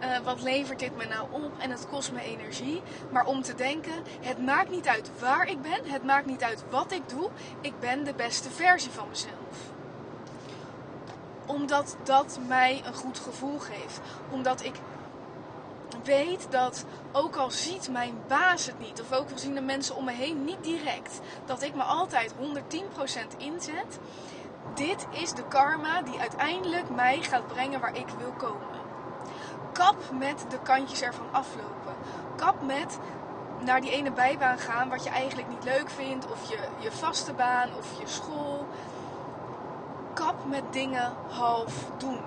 Uh, 0.00 0.18
wat 0.18 0.42
levert 0.42 0.78
dit 0.78 0.96
me 0.96 1.06
nou 1.06 1.28
op 1.30 1.52
en 1.58 1.70
het 1.70 1.88
kost 1.88 2.12
me 2.12 2.22
energie. 2.22 2.82
Maar 3.10 3.26
om 3.26 3.42
te 3.42 3.54
denken, 3.54 4.02
het 4.20 4.38
maakt 4.38 4.70
niet 4.70 4.86
uit 4.86 5.10
waar 5.18 5.48
ik 5.48 5.62
ben, 5.62 5.80
het 5.84 6.04
maakt 6.04 6.26
niet 6.26 6.42
uit 6.42 6.64
wat 6.70 6.92
ik 6.92 7.08
doe, 7.08 7.30
ik 7.60 7.80
ben 7.80 8.04
de 8.04 8.14
beste 8.14 8.50
versie 8.50 8.90
van 8.90 9.08
mezelf. 9.08 9.73
Omdat 11.46 11.96
dat 12.02 12.38
mij 12.46 12.82
een 12.86 12.94
goed 12.94 13.18
gevoel 13.18 13.58
geeft. 13.58 14.00
Omdat 14.30 14.64
ik 14.64 14.74
weet 16.04 16.46
dat 16.50 16.84
ook 17.12 17.36
al 17.36 17.50
ziet 17.50 17.88
mijn 17.90 18.14
baas 18.28 18.66
het 18.66 18.78
niet, 18.78 19.00
of 19.00 19.12
ook 19.12 19.30
al 19.30 19.38
zien 19.38 19.54
de 19.54 19.60
mensen 19.60 19.96
om 19.96 20.04
me 20.04 20.12
heen 20.12 20.44
niet 20.44 20.64
direct, 20.64 21.20
dat 21.46 21.62
ik 21.62 21.74
me 21.74 21.82
altijd 21.82 22.34
110% 22.34 22.36
inzet. 23.38 23.98
Dit 24.74 25.06
is 25.10 25.32
de 25.32 25.44
karma 25.48 26.02
die 26.02 26.18
uiteindelijk 26.18 26.90
mij 26.90 27.22
gaat 27.22 27.46
brengen 27.46 27.80
waar 27.80 27.96
ik 27.96 28.08
wil 28.18 28.32
komen. 28.36 28.82
Kap 29.72 29.96
met 30.18 30.46
de 30.48 30.58
kantjes 30.62 31.02
ervan 31.02 31.26
aflopen. 31.32 31.94
Kap 32.36 32.62
met 32.62 32.98
naar 33.64 33.80
die 33.80 33.90
ene 33.90 34.12
bijbaan 34.12 34.58
gaan 34.58 34.88
wat 34.88 35.04
je 35.04 35.10
eigenlijk 35.10 35.48
niet 35.48 35.64
leuk 35.64 35.90
vindt, 35.90 36.30
of 36.30 36.50
je, 36.50 36.58
je 36.78 36.92
vaste 36.92 37.32
baan, 37.32 37.68
of 37.78 37.98
je 37.98 38.06
school. 38.06 38.66
Met 40.48 40.62
dingen 40.70 41.12
half 41.28 41.90
doen. 41.98 42.20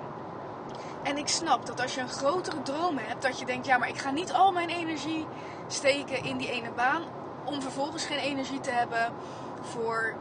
En 1.04 1.18
ik 1.18 1.28
snap 1.28 1.66
dat 1.66 1.82
als 1.82 1.96
je 1.96 2.02
een 2.02 2.10
grotere 2.10 2.62
droom 2.62 2.98
hebt, 2.98 3.22
dat 3.22 3.40
je 3.40 3.46
denkt, 3.46 3.66
ja, 3.66 3.78
maar 3.78 3.90
ik 3.90 3.98
ga 3.98 4.12
niet 4.12 4.34
al 4.34 4.52
mijn 4.52 4.70
energie 4.70 5.26
steken 5.68 6.24
in 6.24 6.38
die 6.38 6.52
ene 6.52 6.72
baan, 6.76 7.04
om 7.46 7.62
vervolgens 7.62 8.06
geen 8.06 8.18
energie 8.18 8.60
te 8.60 8.72
hebben 8.72 9.14
voor 9.62 10.16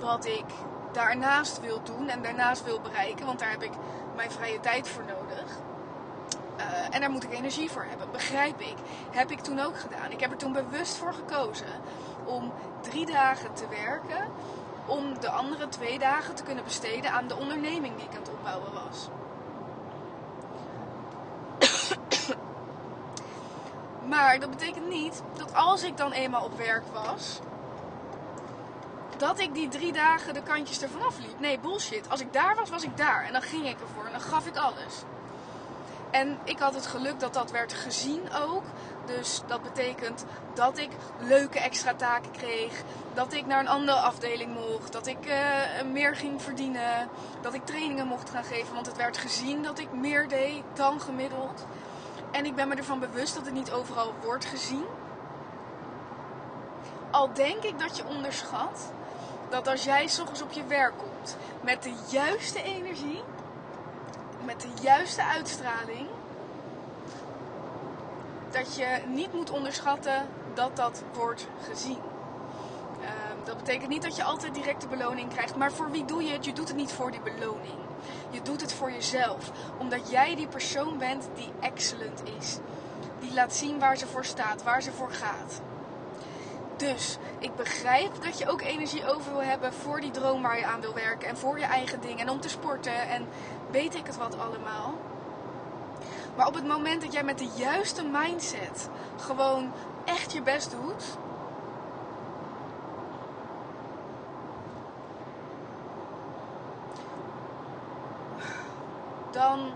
wat 0.00 0.26
ik 0.26 0.44
daarnaast 0.92 1.60
wil 1.60 1.80
doen 1.82 2.08
en 2.08 2.22
daarnaast 2.22 2.64
wil 2.64 2.80
bereiken, 2.80 3.26
want 3.26 3.38
daar 3.38 3.50
heb 3.50 3.62
ik 3.62 3.72
mijn 4.16 4.30
vrije 4.30 4.60
tijd 4.60 4.88
voor 4.88 5.04
nodig. 5.04 5.46
Uh, 6.58 6.94
en 6.94 7.00
daar 7.00 7.10
moet 7.10 7.24
ik 7.24 7.32
energie 7.32 7.70
voor 7.70 7.86
hebben, 7.88 8.10
begrijp 8.10 8.60
ik. 8.60 8.74
Heb 9.10 9.30
ik 9.30 9.40
toen 9.40 9.60
ook 9.60 9.78
gedaan. 9.78 10.10
Ik 10.10 10.20
heb 10.20 10.30
er 10.30 10.36
toen 10.36 10.52
bewust 10.52 10.96
voor 10.96 11.12
gekozen 11.12 11.80
om 12.24 12.52
drie 12.80 13.06
dagen 13.06 13.54
te 13.54 13.68
werken, 13.68 14.30
om 14.86 15.20
de 15.20 15.28
andere 15.28 15.68
twee 15.68 15.98
dagen 15.98 16.34
te 16.34 16.42
kunnen 16.42 16.64
besteden 16.64 17.12
aan 17.12 17.28
de 17.28 17.36
onderneming 17.36 17.96
die 17.96 18.04
ik 18.04 18.10
aan 18.10 18.22
het 18.22 18.30
opbouwen 18.30 18.72
was. 18.72 19.08
Maar 24.08 24.38
dat 24.38 24.50
betekent 24.50 24.88
niet 24.88 25.22
dat 25.36 25.54
als 25.54 25.82
ik 25.82 25.96
dan 25.96 26.12
eenmaal 26.12 26.44
op 26.44 26.58
werk 26.58 26.84
was, 26.92 27.40
dat 29.16 29.38
ik 29.38 29.54
die 29.54 29.68
drie 29.68 29.92
dagen 29.92 30.34
de 30.34 30.42
kantjes 30.42 30.82
ervan 30.82 31.02
afliep. 31.02 31.40
Nee, 31.40 31.58
bullshit. 31.58 32.10
Als 32.10 32.20
ik 32.20 32.32
daar 32.32 32.54
was, 32.54 32.70
was 32.70 32.82
ik 32.82 32.96
daar. 32.96 33.24
En 33.24 33.32
dan 33.32 33.42
ging 33.42 33.68
ik 33.68 33.80
ervoor 33.80 34.04
en 34.04 34.12
dan 34.12 34.20
gaf 34.20 34.46
ik 34.46 34.56
alles. 34.56 35.02
En 36.14 36.38
ik 36.44 36.58
had 36.58 36.74
het 36.74 36.86
geluk 36.86 37.20
dat 37.20 37.34
dat 37.34 37.50
werd 37.50 37.72
gezien 37.72 38.22
ook. 38.32 38.62
Dus 39.06 39.40
dat 39.46 39.62
betekent 39.62 40.24
dat 40.54 40.78
ik 40.78 40.90
leuke 41.18 41.60
extra 41.60 41.94
taken 41.94 42.30
kreeg. 42.30 42.82
Dat 43.14 43.32
ik 43.32 43.46
naar 43.46 43.60
een 43.60 43.68
andere 43.68 43.98
afdeling 43.98 44.54
mocht. 44.54 44.92
Dat 44.92 45.06
ik 45.06 45.26
uh, 45.26 45.82
meer 45.92 46.16
ging 46.16 46.42
verdienen. 46.42 47.08
Dat 47.40 47.54
ik 47.54 47.64
trainingen 47.64 48.06
mocht 48.06 48.30
gaan 48.30 48.44
geven. 48.44 48.74
Want 48.74 48.86
het 48.86 48.96
werd 48.96 49.16
gezien 49.16 49.62
dat 49.62 49.78
ik 49.78 49.92
meer 49.92 50.28
deed 50.28 50.62
dan 50.72 51.00
gemiddeld. 51.00 51.66
En 52.30 52.46
ik 52.46 52.54
ben 52.54 52.68
me 52.68 52.74
ervan 52.74 53.00
bewust 53.00 53.34
dat 53.34 53.44
het 53.44 53.54
niet 53.54 53.72
overal 53.72 54.14
wordt 54.22 54.44
gezien. 54.44 54.84
Al 57.10 57.32
denk 57.32 57.62
ik 57.62 57.78
dat 57.78 57.96
je 57.96 58.06
onderschat 58.06 58.92
dat 59.48 59.68
als 59.68 59.84
jij 59.84 60.06
s 60.08 60.18
ochtends 60.18 60.42
op 60.42 60.52
je 60.52 60.66
werk 60.66 60.92
komt 60.98 61.36
met 61.60 61.82
de 61.82 61.94
juiste 62.10 62.62
energie, 62.62 63.22
met 64.44 64.60
de 64.60 64.82
juiste 64.82 65.24
uitstraling, 65.24 66.06
dat 68.50 68.76
je 68.76 68.98
niet 69.06 69.32
moet 69.32 69.50
onderschatten 69.50 70.26
dat 70.54 70.76
dat 70.76 71.02
wordt 71.12 71.46
gezien. 71.70 71.98
Ehm, 73.00 73.44
dat 73.44 73.56
betekent 73.56 73.88
niet 73.88 74.02
dat 74.02 74.16
je 74.16 74.24
altijd 74.24 74.54
directe 74.54 74.86
beloning 74.86 75.30
krijgt, 75.30 75.56
maar 75.56 75.72
voor 75.72 75.90
wie 75.90 76.04
doe 76.04 76.22
je 76.22 76.32
het? 76.32 76.44
Je 76.44 76.52
doet 76.52 76.68
het 76.68 76.76
niet 76.76 76.92
voor 76.92 77.10
die 77.10 77.20
beloning. 77.20 77.78
Je 78.30 78.42
doet 78.42 78.60
het 78.60 78.72
voor 78.72 78.90
jezelf. 78.90 79.50
Omdat 79.78 80.10
jij 80.10 80.34
die 80.36 80.46
persoon 80.46 80.98
bent 80.98 81.28
die 81.34 81.52
excellent 81.60 82.22
is. 82.38 82.58
Die 83.20 83.34
laat 83.34 83.54
zien 83.54 83.78
waar 83.78 83.96
ze 83.96 84.06
voor 84.06 84.24
staat, 84.24 84.62
waar 84.62 84.82
ze 84.82 84.92
voor 84.92 85.10
gaat. 85.10 85.60
Dus 86.76 87.18
ik 87.38 87.56
begrijp 87.56 88.22
dat 88.22 88.38
je 88.38 88.48
ook 88.48 88.62
energie 88.62 89.06
over 89.14 89.32
wil 89.32 89.42
hebben 89.42 89.72
voor 89.72 90.00
die 90.00 90.10
droom 90.10 90.42
waar 90.42 90.58
je 90.58 90.66
aan 90.66 90.80
wil 90.80 90.94
werken. 90.94 91.28
En 91.28 91.36
voor 91.36 91.58
je 91.58 91.64
eigen 91.64 92.00
ding. 92.00 92.20
En 92.20 92.30
om 92.30 92.40
te 92.40 92.48
sporten. 92.48 93.08
En 93.08 93.26
weet 93.70 93.94
ik 93.94 94.06
het 94.06 94.16
wat 94.16 94.38
allemaal. 94.38 94.94
Maar 96.36 96.46
op 96.46 96.54
het 96.54 96.66
moment 96.66 97.02
dat 97.02 97.12
jij 97.12 97.24
met 97.24 97.38
de 97.38 97.50
juiste 97.56 98.04
mindset 98.04 98.88
gewoon 99.16 99.72
echt 100.04 100.32
je 100.32 100.42
best 100.42 100.70
doet 100.70 101.04
dan. 109.30 109.72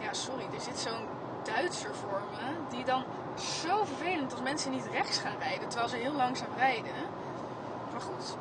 Ja, 0.00 0.12
sorry, 0.12 0.44
er 0.54 0.60
zit 0.60 0.78
zo'n 0.78 1.17
Duitser 1.60 1.94
voor. 1.94 2.22
Die 2.70 2.84
dan 2.84 3.04
zo 3.36 3.84
vervelend 3.84 4.32
als 4.32 4.42
mensen 4.42 4.70
niet 4.70 4.86
rechts 4.92 5.18
gaan 5.18 5.38
rijden 5.38 5.68
terwijl 5.68 5.88
ze 5.90 5.96
heel 5.96 6.12
langzaam 6.12 6.48
rijden. 6.56 6.92
Maar 7.92 8.00
goed. 8.00 8.36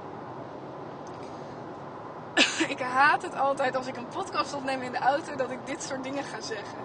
ik 2.73 2.79
haat 2.79 3.21
het 3.21 3.35
altijd 3.35 3.75
als 3.75 3.87
ik 3.87 3.97
een 3.97 4.07
podcast 4.07 4.53
opneem 4.53 4.81
in 4.81 4.91
de 4.91 4.97
auto 4.97 5.35
dat 5.35 5.51
ik 5.51 5.65
dit 5.65 5.83
soort 5.83 6.03
dingen 6.03 6.23
ga 6.23 6.41
zeggen. 6.41 6.77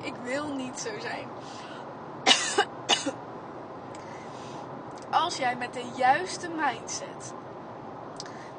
Ik 0.00 0.14
wil 0.22 0.54
niet 0.54 0.80
zo 0.80 0.90
zijn. 0.98 1.28
als 5.24 5.36
jij 5.36 5.56
met 5.56 5.72
de 5.72 5.90
juiste 5.96 6.48
mindset 6.48 7.32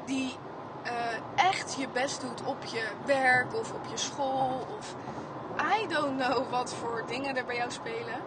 die 0.04 0.36
uh, 0.84 0.90
echt 1.48 1.74
je 1.78 1.88
best 1.88 2.20
doet 2.20 2.42
op 2.44 2.64
je 2.64 2.88
werk 3.04 3.54
of 3.54 3.72
op 3.72 3.86
je 3.90 3.96
school 3.96 4.66
of 4.78 4.94
I 5.82 5.86
don't 5.86 6.18
know 6.18 6.50
wat 6.50 6.74
voor 6.74 7.04
dingen 7.06 7.36
er 7.36 7.44
bij 7.44 7.56
jou 7.56 7.70
spelen. 7.70 8.22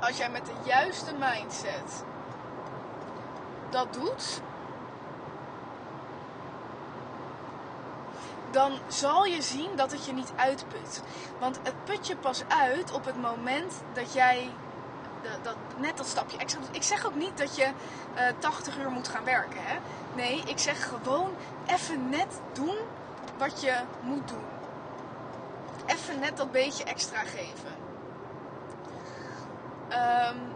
Als 0.00 0.16
jij 0.16 0.30
met 0.30 0.46
de 0.46 0.52
juiste 0.64 1.12
mindset 1.18 2.04
dat 3.70 3.92
doet, 3.92 4.40
dan 8.50 8.72
zal 8.86 9.24
je 9.24 9.42
zien 9.42 9.76
dat 9.76 9.92
het 9.92 10.06
je 10.06 10.12
niet 10.12 10.32
uitput. 10.36 11.02
Want 11.38 11.58
het 11.62 11.84
put 11.84 12.06
je 12.06 12.16
pas 12.16 12.42
uit 12.48 12.92
op 12.92 13.04
het 13.04 13.20
moment 13.20 13.82
dat 13.92 14.12
jij 14.12 14.50
dat, 15.42 15.56
net 15.76 15.96
dat 15.96 16.06
stapje 16.06 16.38
extra 16.38 16.60
doet. 16.60 16.76
Ik 16.76 16.82
zeg 16.82 17.06
ook 17.06 17.14
niet 17.14 17.38
dat 17.38 17.56
je 17.56 17.64
uh, 18.14 18.22
80 18.38 18.78
uur 18.78 18.90
moet 18.90 19.08
gaan 19.08 19.24
werken. 19.24 19.60
Hè? 19.62 19.76
Nee, 20.14 20.42
ik 20.46 20.58
zeg 20.58 20.88
gewoon 20.88 21.30
even 21.66 22.08
net 22.08 22.40
doen 22.52 22.76
wat 23.38 23.60
je 23.60 23.74
moet 24.02 24.28
doen. 24.28 24.59
Even 26.00 26.20
net 26.20 26.36
dat 26.36 26.52
beetje 26.52 26.84
extra 26.84 27.22
geven. 27.24 27.72
Um, 29.90 30.52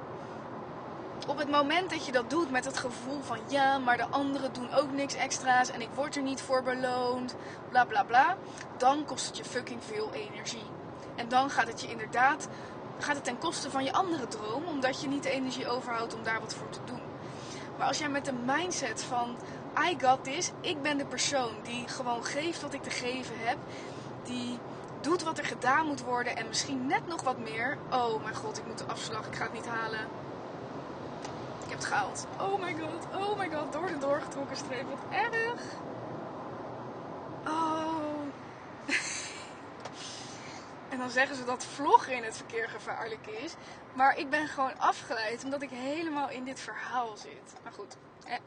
op 1.27 1.39
het 1.39 1.51
moment 1.51 1.91
dat 1.91 2.07
je 2.07 2.13
dat 2.13 2.31
doet 2.31 2.51
met 2.51 2.65
het 2.65 2.79
gevoel 2.79 3.21
van 3.23 3.39
ja, 3.49 3.79
maar 3.79 3.97
de 3.97 4.07
anderen 4.07 4.53
doen 4.53 4.75
ook 4.75 4.93
niks 4.93 5.15
extra's 5.15 5.71
en 5.71 5.81
ik 5.81 5.89
word 5.95 6.17
er 6.17 6.23
niet 6.23 6.41
voor 6.41 6.63
beloond, 6.63 7.35
bla 7.69 7.85
bla 7.85 8.03
bla, 8.03 8.37
dan 8.77 9.05
kost 9.05 9.27
het 9.27 9.37
je 9.37 9.45
fucking 9.45 9.85
veel 9.85 10.11
energie. 10.13 10.67
En 11.15 11.29
dan 11.29 11.51
gaat 11.51 11.67
het 11.67 11.81
je 11.81 11.91
inderdaad 11.91 12.49
gaat 12.99 13.15
het 13.15 13.25
ten 13.25 13.39
koste 13.39 13.71
van 13.71 13.85
je 13.85 13.93
andere 13.93 14.29
droom, 14.29 14.65
omdat 14.65 15.01
je 15.01 15.09
niet 15.09 15.23
de 15.23 15.31
energie 15.31 15.69
overhoudt 15.69 16.15
om 16.15 16.23
daar 16.23 16.41
wat 16.41 16.55
voor 16.55 16.69
te 16.71 16.79
doen. 16.85 17.01
Maar 17.79 17.87
als 17.87 17.99
jij 17.99 18.09
met 18.09 18.25
de 18.25 18.33
mindset 18.33 19.03
van 19.03 19.37
I 19.89 19.97
got 20.01 20.25
this, 20.25 20.51
ik 20.61 20.83
ben 20.83 20.99
de 20.99 21.05
persoon 21.05 21.53
die 21.63 21.89
gewoon 21.89 22.25
geeft 22.25 22.63
wat 22.63 22.75
ik 22.75 22.83
te 22.83 22.91
geven 22.91 23.35
heb, 23.39 23.57
die 24.23 24.59
doet 25.05 25.23
wat 25.23 25.39
er 25.39 25.45
gedaan 25.45 25.87
moet 25.87 26.03
worden 26.03 26.37
en 26.37 26.49
misschien 26.49 26.87
net 26.87 27.07
nog 27.07 27.23
wat 27.23 27.39
meer. 27.39 27.79
Oh 27.91 28.23
mijn 28.23 28.35
god, 28.35 28.59
ik 28.59 28.67
moet 28.67 28.79
de 28.79 28.85
afslag, 28.85 29.27
ik 29.27 29.35
ga 29.35 29.43
het 29.43 29.53
niet 29.53 29.67
halen 29.67 30.07
heb 31.75 31.83
het 31.83 31.93
gehaald. 31.93 32.27
Oh 32.41 32.63
my 32.63 32.75
god, 32.75 33.23
oh 33.23 33.39
my 33.39 33.51
god, 33.51 33.73
door 33.73 33.87
de 33.87 33.99
doorgetrokken 33.99 34.57
streep. 34.57 34.89
Wat 34.89 34.99
erg. 35.11 35.63
Oh. 37.47 38.21
en 40.91 40.99
dan 40.99 41.11
zeggen 41.11 41.37
ze 41.37 41.45
dat 41.45 41.65
vloggen 41.65 42.17
in 42.17 42.25
het 42.25 42.37
verkeer 42.37 42.69
gevaarlijk 42.69 43.27
is. 43.27 43.55
Maar 43.95 44.19
ik 44.19 44.31
ben 44.31 44.49
gewoon 44.49 44.79
afgeleid 44.79 45.45
omdat 45.45 45.63
ik 45.63 45.71
helemaal 45.71 46.31
in 46.31 46.45
dit 46.45 46.61
verhaal 46.61 47.17
zit. 47.17 47.55
Maar 47.63 47.73
goed, 47.73 47.97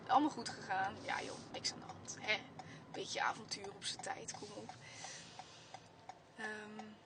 allemaal 0.07 0.29
goed 0.29 0.49
gegaan. 0.49 0.93
Ja 1.01 1.21
joh, 1.21 1.37
niks 1.51 1.73
aan 1.73 1.79
de 1.79 1.85
hand. 1.85 2.17
Hè? 2.19 2.35
Beetje 2.91 3.21
avontuur 3.21 3.69
op 3.75 3.83
zijn 3.83 4.01
tijd, 4.01 4.33
kom 4.39 4.49
op. 4.55 4.75
Um, 6.39 6.97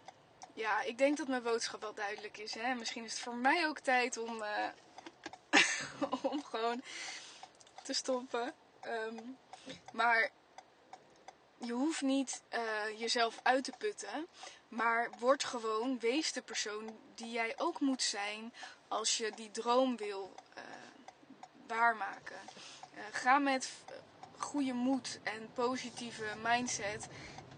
ja, 0.53 0.81
ik 0.81 0.97
denk 0.97 1.17
dat 1.17 1.27
mijn 1.27 1.43
boodschap 1.43 1.81
wel 1.81 1.93
duidelijk 1.93 2.37
is. 2.37 2.53
Hè? 2.53 2.73
Misschien 2.73 3.03
is 3.03 3.11
het 3.11 3.21
voor 3.21 3.35
mij 3.35 3.67
ook 3.67 3.79
tijd 3.79 4.17
om... 4.17 4.41
Uh, 4.41 4.67
om 6.31 6.43
gewoon 6.43 6.81
te 7.83 7.93
stoppen. 7.93 8.53
Ehm, 8.81 9.19
maar 9.91 10.29
je 11.57 11.73
hoeft 11.73 12.01
niet 12.01 12.41
uh, 12.53 12.99
jezelf 12.99 13.39
uit 13.43 13.63
te 13.63 13.73
putten. 13.77 14.27
Maar 14.67 15.09
word 15.19 15.43
gewoon, 15.43 15.99
wees 15.99 16.31
de 16.31 16.41
persoon 16.41 16.99
die 17.15 17.31
jij 17.31 17.53
ook 17.57 17.79
moet 17.79 18.01
zijn 18.01 18.53
als 18.87 19.17
je 19.17 19.31
die 19.35 19.51
droom 19.51 19.97
wil 19.97 20.35
uh, 20.57 20.63
waarmaken. 21.67 22.39
Ga 23.11 23.39
met 23.39 23.69
goede 24.37 24.73
moed 24.73 25.19
en 25.23 25.49
positieve 25.53 26.25
mindset 26.43 27.07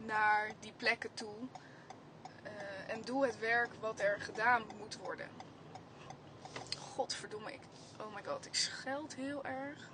naar 0.06 0.52
die 0.60 0.74
plekken 0.78 1.14
toe. 1.14 1.36
en 2.88 3.02
doe 3.02 3.26
het 3.26 3.40
werk 3.40 3.70
wat 3.80 4.00
er 4.00 4.22
gedaan 4.22 4.64
moet 4.80 4.98
worden. 4.98 5.28
Godverdomme, 6.78 7.54
ik 7.54 7.62
Oh 8.00 8.14
my 8.14 8.24
god, 8.26 8.46
ik 8.46 8.56
scheld 8.56 9.16
heel 9.16 9.46
erg. 9.46 9.90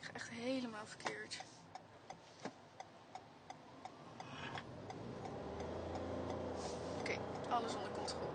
Ik 0.00 0.06
ga 0.06 0.12
echt 0.12 0.28
helemaal 0.28 0.86
verkeerd. 0.86 1.44
Oké, 6.98 7.18
alles 7.48 7.74
onder 7.74 7.90
controle. 7.90 8.30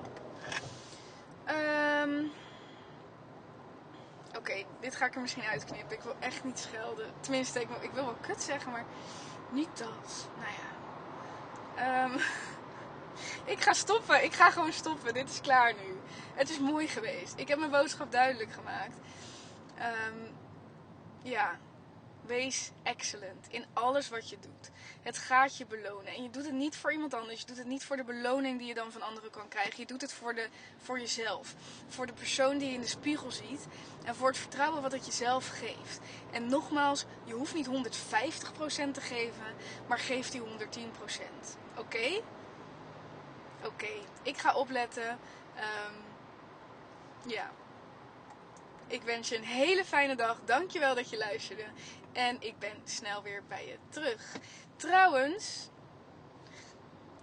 Um, 1.48 2.32
Oké, 4.38 4.64
dit 4.80 4.96
ga 4.96 5.06
ik 5.06 5.16
er 5.16 5.22
misschien 5.22 5.44
uitknippen. 5.44 5.98
Ik 5.98 6.04
wil 6.04 6.16
echt 6.20 6.44
niet 6.44 6.60
schelden. 6.60 7.14
Tenminste, 7.20 7.62
ik 7.62 7.68
wil, 7.68 7.82
ik 7.82 7.92
wil 7.92 8.06
wel 8.06 8.18
kut 8.22 8.42
zeggen, 8.42 8.72
maar 8.72 8.86
niet 9.52 9.78
dat. 9.78 10.30
Nou 10.36 10.52
ja. 10.52 10.77
Um, 11.80 12.12
ik 13.54 13.62
ga 13.62 13.74
stoppen. 13.74 14.24
Ik 14.24 14.34
ga 14.34 14.50
gewoon 14.50 14.74
stoppen. 14.74 15.14
Dit 15.14 15.30
is 15.30 15.42
klaar 15.42 15.74
nu. 15.74 16.00
Het 16.34 16.50
is 16.50 16.60
mooi 16.60 16.88
geweest. 16.88 17.34
Ik 17.36 17.48
heb 17.48 17.60
mijn 17.60 17.72
boodschap 17.72 18.12
duidelijk 18.12 18.52
gemaakt. 18.52 18.96
Um, 19.80 20.36
ja, 21.22 21.58
wees 22.28 22.72
excellent 22.84 23.48
in 23.50 23.66
alles 23.74 24.10
wat 24.10 24.30
je 24.30 24.38
doet. 24.40 24.72
Het 25.02 25.18
gaat 25.18 25.58
je 25.58 25.66
belonen. 25.66 26.16
En 26.16 26.24
je 26.24 26.30
doet 26.30 26.46
het 26.46 26.54
niet 26.54 26.76
voor 26.76 26.92
iemand 26.92 27.14
anders. 27.14 27.40
Je 27.40 27.46
doet 27.46 27.58
het 27.58 27.68
niet 27.68 27.86
voor 27.86 27.96
de 27.98 28.04
beloning 28.04 28.58
die 28.58 28.68
je 28.68 28.74
dan 28.74 28.92
van 28.92 29.02
anderen 29.02 29.30
kan 29.30 29.48
krijgen. 29.48 29.74
Je 29.80 29.86
doet 29.86 30.02
het 30.02 30.14
voor, 30.14 30.36
de, 30.36 30.48
voor 30.78 31.00
jezelf. 31.00 31.56
Voor 31.88 32.06
de 32.06 32.14
persoon 32.14 32.58
die 32.58 32.68
je 32.68 32.74
in 32.74 32.82
de 32.82 32.88
spiegel 32.88 33.32
ziet. 33.32 33.68
En 34.04 34.16
voor 34.16 34.28
het 34.28 34.38
vertrouwen 34.38 34.82
wat 34.82 34.92
het 34.92 35.06
jezelf 35.06 35.48
geeft. 35.48 36.00
En 36.32 36.50
nogmaals, 36.50 37.06
je 37.24 37.34
hoeft 37.34 37.54
niet 37.54 37.68
150% 37.68 37.72
te 38.92 39.02
geven, 39.02 39.56
maar 39.88 40.00
geef 40.00 40.30
die 40.30 40.42
110%. 40.42 40.44
Oké? 41.78 42.22
Oké, 43.64 43.92
ik 44.24 44.38
ga 44.38 44.56
opletten. 44.56 45.10
Um, 45.10 46.06
ja. 47.26 47.52
Ik 48.88 49.02
wens 49.02 49.30
je 49.30 49.36
een 49.38 49.44
hele 49.44 49.86
fijne 49.86 50.16
dag. 50.16 50.40
Dankjewel 50.46 50.96
dat 50.96 51.10
je 51.10 51.18
luisterde. 51.18 51.66
En 52.12 52.38
ik 52.40 52.60
ben 52.60 52.76
snel 52.84 53.22
weer 53.22 53.44
bij 53.48 53.68
je 53.68 53.78
terug. 53.90 54.36
Trouwens, 54.76 55.70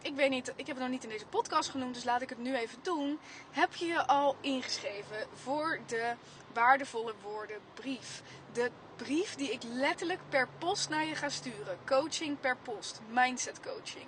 ik 0.02 0.14
weet 0.14 0.30
niet, 0.30 0.48
ik 0.56 0.66
heb 0.66 0.76
het 0.76 0.78
nog 0.78 0.88
niet 0.88 1.04
in 1.04 1.08
deze 1.08 1.26
podcast 1.26 1.68
genoemd, 1.70 1.94
dus 1.94 2.04
laat 2.04 2.22
ik 2.22 2.28
het 2.28 2.38
nu 2.38 2.56
even 2.56 2.78
doen. 2.82 3.18
Heb 3.50 3.74
je 3.74 3.86
je 3.86 4.06
al 4.06 4.36
ingeschreven 4.40 5.26
voor 5.34 5.80
de 5.86 6.14
waardevolle 6.52 7.14
woorden 7.22 7.60
brief? 7.74 8.22
De 8.52 8.70
brief 8.96 9.34
die 9.34 9.52
ik 9.52 9.62
letterlijk 9.62 10.20
per 10.28 10.48
post 10.58 10.88
naar 10.88 11.04
je 11.04 11.14
ga 11.14 11.28
sturen. 11.28 11.78
Coaching 11.86 12.40
per 12.40 12.56
post. 12.56 13.00
Mindset 13.08 13.60
coaching. 13.60 14.06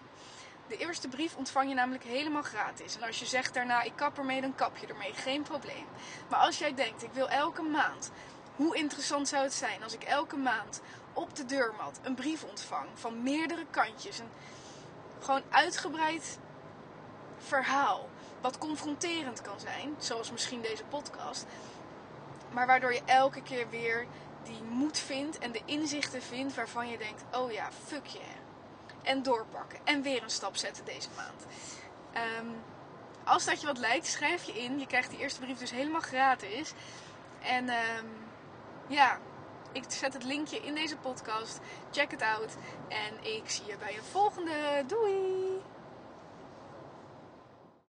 De 0.68 0.76
eerste 0.76 1.08
brief 1.08 1.36
ontvang 1.36 1.68
je 1.68 1.74
namelijk 1.74 2.04
helemaal 2.04 2.42
gratis. 2.42 2.96
En 2.96 3.02
als 3.02 3.18
je 3.18 3.26
zegt 3.26 3.54
daarna 3.54 3.82
ik 3.82 3.92
kap 3.94 4.18
ermee, 4.18 4.40
dan 4.40 4.54
kap 4.54 4.76
je 4.76 4.86
ermee. 4.86 5.12
Geen 5.14 5.42
probleem. 5.42 5.86
Maar 6.28 6.38
als 6.38 6.58
jij 6.58 6.74
denkt 6.74 7.02
ik 7.02 7.12
wil 7.12 7.28
elke 7.28 7.62
maand, 7.62 8.10
hoe 8.56 8.76
interessant 8.76 9.28
zou 9.28 9.42
het 9.42 9.52
zijn 9.52 9.82
als 9.82 9.94
ik 9.94 10.02
elke 10.02 10.36
maand 10.36 10.80
op 11.12 11.36
de 11.36 11.44
deurmat 11.44 12.00
een 12.02 12.14
brief 12.14 12.44
ontvang 12.44 12.88
van 12.94 13.22
meerdere 13.22 13.66
kantjes. 13.70 14.18
Een 14.18 14.30
gewoon 15.20 15.42
uitgebreid 15.50 16.38
verhaal. 17.38 18.08
Wat 18.40 18.58
confronterend 18.58 19.40
kan 19.40 19.60
zijn, 19.60 19.94
zoals 19.98 20.32
misschien 20.32 20.60
deze 20.60 20.84
podcast. 20.84 21.46
Maar 22.52 22.66
waardoor 22.66 22.92
je 22.92 23.02
elke 23.04 23.42
keer 23.42 23.70
weer 23.70 24.06
die 24.42 24.62
moed 24.62 24.98
vindt 24.98 25.38
en 25.38 25.52
de 25.52 25.62
inzichten 25.64 26.22
vindt 26.22 26.54
waarvan 26.54 26.88
je 26.88 26.98
denkt: 26.98 27.24
oh 27.32 27.52
ja, 27.52 27.68
fuck 27.86 28.06
je. 28.06 28.35
En 29.06 29.22
doorpakken. 29.22 29.78
En 29.84 30.02
weer 30.02 30.22
een 30.22 30.30
stap 30.30 30.56
zetten 30.56 30.84
deze 30.84 31.08
maand. 31.16 31.46
Um, 32.40 32.54
als 33.24 33.44
dat 33.44 33.60
je 33.60 33.66
wat 33.66 33.78
lijkt, 33.78 34.06
schrijf 34.06 34.44
je 34.44 34.52
in. 34.52 34.78
Je 34.78 34.86
krijgt 34.86 35.10
die 35.10 35.18
eerste 35.18 35.40
brief 35.40 35.58
dus 35.58 35.70
helemaal 35.70 36.00
gratis. 36.00 36.72
En 37.42 37.68
um, 37.68 38.08
ja, 38.88 39.18
ik 39.72 39.84
zet 39.88 40.12
het 40.12 40.24
linkje 40.24 40.58
in 40.58 40.74
deze 40.74 40.96
podcast. 40.96 41.60
Check 41.90 42.10
het 42.10 42.22
out. 42.22 42.56
En 42.88 43.34
ik 43.34 43.50
zie 43.50 43.66
je 43.66 43.76
bij 43.76 43.96
een 43.96 44.04
volgende. 44.04 44.84
Doei! 44.86 45.75